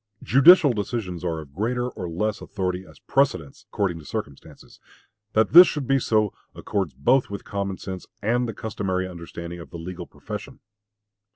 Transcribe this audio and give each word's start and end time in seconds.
Judicial 0.23 0.73
decisions 0.73 1.23
are 1.23 1.41
of 1.41 1.53
greater 1.53 1.87
or 1.87 2.09
less 2.09 2.41
authority 2.41 2.83
as 2.87 2.97
precedents 2.97 3.67
according 3.69 3.99
to 3.99 4.03
circumstances. 4.05 4.79
That 5.33 5.53
this 5.53 5.67
should 5.67 5.85
be 5.85 5.99
so, 5.99 6.33
accords 6.55 6.95
both 6.95 7.29
with 7.29 7.45
common 7.45 7.77
sense 7.77 8.07
and 8.19 8.47
the 8.49 8.53
customary 8.55 9.07
understanding 9.07 9.59
of 9.59 9.69
the 9.69 9.77
legal 9.77 10.07
profession. 10.07 10.59